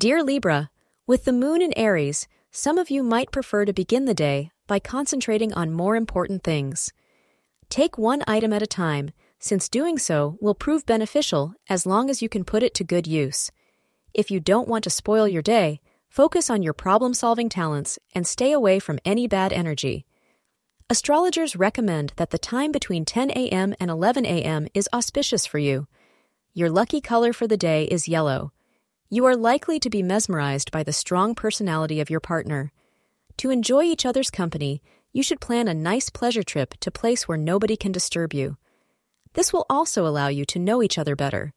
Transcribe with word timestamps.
Dear 0.00 0.22
Libra, 0.22 0.70
with 1.06 1.26
the 1.26 1.32
moon 1.32 1.60
in 1.60 1.76
Aries, 1.76 2.26
some 2.50 2.78
of 2.78 2.88
you 2.88 3.02
might 3.02 3.30
prefer 3.30 3.66
to 3.66 3.72
begin 3.74 4.06
the 4.06 4.14
day 4.14 4.50
by 4.66 4.78
concentrating 4.78 5.52
on 5.52 5.74
more 5.74 5.94
important 5.94 6.42
things. 6.42 6.90
Take 7.68 7.98
one 7.98 8.24
item 8.26 8.50
at 8.54 8.62
a 8.62 8.66
time, 8.66 9.10
since 9.38 9.68
doing 9.68 9.98
so 9.98 10.38
will 10.40 10.54
prove 10.54 10.86
beneficial 10.86 11.52
as 11.68 11.84
long 11.84 12.08
as 12.08 12.22
you 12.22 12.30
can 12.30 12.44
put 12.44 12.62
it 12.62 12.72
to 12.76 12.82
good 12.82 13.06
use. 13.06 13.50
If 14.14 14.30
you 14.30 14.40
don't 14.40 14.68
want 14.68 14.84
to 14.84 14.90
spoil 14.90 15.28
your 15.28 15.42
day, 15.42 15.82
focus 16.08 16.48
on 16.48 16.62
your 16.62 16.72
problem 16.72 17.12
solving 17.12 17.50
talents 17.50 17.98
and 18.14 18.26
stay 18.26 18.52
away 18.52 18.78
from 18.78 19.00
any 19.04 19.28
bad 19.28 19.52
energy. 19.52 20.06
Astrologers 20.88 21.56
recommend 21.56 22.14
that 22.16 22.30
the 22.30 22.38
time 22.38 22.72
between 22.72 23.04
10 23.04 23.32
a.m. 23.32 23.74
and 23.78 23.90
11 23.90 24.24
a.m. 24.24 24.66
is 24.72 24.88
auspicious 24.94 25.44
for 25.44 25.58
you. 25.58 25.88
Your 26.54 26.70
lucky 26.70 27.02
color 27.02 27.34
for 27.34 27.46
the 27.46 27.58
day 27.58 27.84
is 27.84 28.08
yellow. 28.08 28.54
You 29.12 29.24
are 29.24 29.34
likely 29.34 29.80
to 29.80 29.90
be 29.90 30.04
mesmerized 30.04 30.70
by 30.70 30.84
the 30.84 30.92
strong 30.92 31.34
personality 31.34 31.98
of 31.98 32.10
your 32.10 32.20
partner. 32.20 32.70
To 33.38 33.50
enjoy 33.50 33.82
each 33.82 34.06
other's 34.06 34.30
company, 34.30 34.84
you 35.12 35.24
should 35.24 35.40
plan 35.40 35.66
a 35.66 35.74
nice 35.74 36.10
pleasure 36.10 36.44
trip 36.44 36.74
to 36.78 36.92
place 36.92 37.26
where 37.26 37.36
nobody 37.36 37.76
can 37.76 37.90
disturb 37.90 38.32
you. 38.32 38.56
This 39.32 39.52
will 39.52 39.66
also 39.68 40.06
allow 40.06 40.28
you 40.28 40.44
to 40.44 40.60
know 40.60 40.80
each 40.80 40.96
other 40.96 41.16
better. 41.16 41.52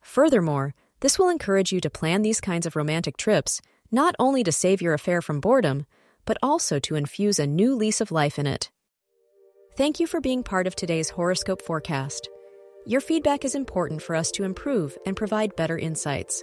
Furthermore, 0.00 0.72
this 1.00 1.18
will 1.18 1.28
encourage 1.28 1.72
you 1.72 1.80
to 1.82 1.90
plan 1.90 2.22
these 2.22 2.40
kinds 2.40 2.64
of 2.64 2.74
romantic 2.74 3.18
trips, 3.18 3.60
not 3.90 4.14
only 4.18 4.42
to 4.42 4.50
save 4.50 4.80
your 4.80 4.94
affair 4.94 5.20
from 5.20 5.40
boredom, 5.40 5.84
but 6.24 6.38
also 6.42 6.78
to 6.78 6.94
infuse 6.94 7.38
a 7.38 7.46
new 7.46 7.74
lease 7.74 8.00
of 8.00 8.12
life 8.12 8.38
in 8.38 8.46
it. 8.46 8.70
Thank 9.76 10.00
you 10.00 10.06
for 10.06 10.22
being 10.22 10.42
part 10.42 10.66
of 10.66 10.74
today's 10.74 11.10
horoscope 11.10 11.60
forecast. 11.60 12.30
Your 12.86 13.02
feedback 13.02 13.44
is 13.44 13.54
important 13.54 14.00
for 14.00 14.16
us 14.16 14.30
to 14.30 14.44
improve 14.44 14.96
and 15.04 15.14
provide 15.14 15.54
better 15.54 15.76
insights. 15.76 16.42